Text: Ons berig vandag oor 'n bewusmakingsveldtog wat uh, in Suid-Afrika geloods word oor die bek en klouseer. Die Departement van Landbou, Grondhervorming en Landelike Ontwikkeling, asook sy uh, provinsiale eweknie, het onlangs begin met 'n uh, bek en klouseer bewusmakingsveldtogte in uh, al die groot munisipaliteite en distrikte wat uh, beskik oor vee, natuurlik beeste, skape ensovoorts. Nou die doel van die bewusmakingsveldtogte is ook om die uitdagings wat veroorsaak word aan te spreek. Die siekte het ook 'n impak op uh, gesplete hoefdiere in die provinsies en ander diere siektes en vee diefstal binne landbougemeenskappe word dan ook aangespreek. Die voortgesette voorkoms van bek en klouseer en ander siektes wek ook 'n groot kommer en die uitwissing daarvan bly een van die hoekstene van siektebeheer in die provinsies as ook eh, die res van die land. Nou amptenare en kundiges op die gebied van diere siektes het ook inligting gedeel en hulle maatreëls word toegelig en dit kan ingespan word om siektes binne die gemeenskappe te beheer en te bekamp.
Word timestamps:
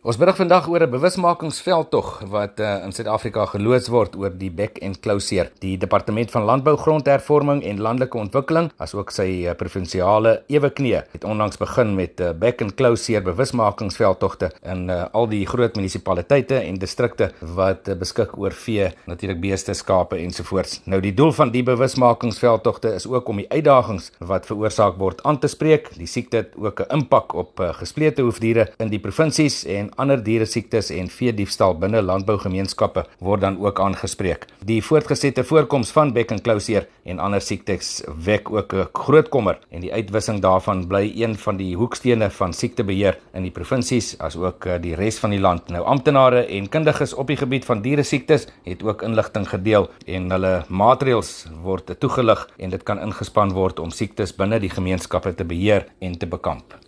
Ons 0.00 0.16
berig 0.16 0.38
vandag 0.38 0.64
oor 0.72 0.80
'n 0.80 0.90
bewusmakingsveldtog 0.90 2.22
wat 2.32 2.60
uh, 2.60 2.84
in 2.84 2.92
Suid-Afrika 2.92 3.44
geloods 3.44 3.90
word 3.92 4.14
oor 4.16 4.30
die 4.32 4.48
bek 4.50 4.78
en 4.80 4.94
klouseer. 4.96 5.50
Die 5.60 5.76
Departement 5.76 6.30
van 6.30 6.46
Landbou, 6.48 6.76
Grondhervorming 6.76 7.60
en 7.62 7.80
Landelike 7.80 8.16
Ontwikkeling, 8.16 8.70
asook 8.80 9.12
sy 9.12 9.44
uh, 9.44 9.52
provinsiale 9.52 10.42
eweknie, 10.48 11.02
het 11.12 11.24
onlangs 11.24 11.60
begin 11.60 11.92
met 11.94 12.16
'n 12.16 12.22
uh, 12.22 12.32
bek 12.32 12.60
en 12.60 12.74
klouseer 12.74 13.22
bewusmakingsveldtogte 13.22 14.50
in 14.64 14.88
uh, 14.88 15.04
al 15.12 15.28
die 15.28 15.44
groot 15.46 15.76
munisipaliteite 15.76 16.56
en 16.56 16.80
distrikte 16.80 17.32
wat 17.40 17.88
uh, 17.88 17.94
beskik 17.94 18.38
oor 18.38 18.52
vee, 18.52 18.88
natuurlik 19.04 19.40
beeste, 19.40 19.74
skape 19.74 20.16
ensovoorts. 20.16 20.80
Nou 20.84 21.00
die 21.00 21.14
doel 21.14 21.32
van 21.32 21.50
die 21.50 21.62
bewusmakingsveldtogte 21.62 22.94
is 22.94 23.06
ook 23.06 23.28
om 23.28 23.36
die 23.36 23.50
uitdagings 23.52 24.12
wat 24.18 24.46
veroorsaak 24.46 24.96
word 24.96 25.22
aan 25.22 25.38
te 25.38 25.48
spreek. 25.48 25.92
Die 25.96 26.06
siekte 26.06 26.36
het 26.36 26.56
ook 26.56 26.80
'n 26.80 26.96
impak 26.96 27.34
op 27.34 27.60
uh, 27.60 27.74
gesplete 27.74 28.22
hoefdiere 28.22 28.72
in 28.78 28.88
die 28.88 29.00
provinsies 29.00 29.64
en 29.64 29.89
ander 29.96 30.22
diere 30.22 30.46
siektes 30.46 30.90
en 30.90 31.08
vee 31.08 31.32
diefstal 31.34 31.74
binne 31.80 32.02
landbougemeenskappe 32.02 33.04
word 33.18 33.40
dan 33.40 33.58
ook 33.60 33.80
aangespreek. 33.80 34.46
Die 34.64 34.82
voortgesette 34.82 35.44
voorkoms 35.44 35.90
van 35.96 36.12
bek 36.12 36.30
en 36.30 36.42
klouseer 36.42 36.86
en 37.04 37.18
ander 37.18 37.40
siektes 37.40 38.02
wek 38.26 38.50
ook 38.50 38.74
'n 38.74 38.88
groot 38.92 39.28
kommer 39.28 39.58
en 39.70 39.80
die 39.80 39.92
uitwissing 39.92 40.40
daarvan 40.40 40.86
bly 40.86 41.12
een 41.16 41.36
van 41.36 41.56
die 41.56 41.76
hoekstene 41.76 42.30
van 42.30 42.52
siektebeheer 42.52 43.18
in 43.34 43.42
die 43.42 43.50
provinsies 43.50 44.18
as 44.18 44.36
ook 44.36 44.66
eh, 44.66 44.80
die 44.80 44.94
res 44.94 45.18
van 45.18 45.30
die 45.30 45.40
land. 45.40 45.68
Nou 45.68 45.84
amptenare 45.84 46.46
en 46.46 46.68
kundiges 46.68 47.14
op 47.14 47.26
die 47.26 47.36
gebied 47.36 47.64
van 47.64 47.82
diere 47.82 48.02
siektes 48.02 48.46
het 48.64 48.82
ook 48.82 49.02
inligting 49.02 49.48
gedeel 49.48 49.90
en 50.06 50.30
hulle 50.30 50.64
maatreëls 50.68 51.46
word 51.62 52.00
toegelig 52.00 52.48
en 52.58 52.70
dit 52.70 52.82
kan 52.82 52.98
ingespan 52.98 53.52
word 53.52 53.78
om 53.78 53.90
siektes 53.90 54.34
binne 54.36 54.60
die 54.60 54.70
gemeenskappe 54.70 55.34
te 55.34 55.44
beheer 55.44 55.86
en 56.00 56.18
te 56.18 56.26
bekamp. 56.26 56.74